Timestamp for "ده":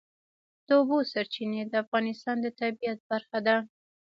3.47-3.55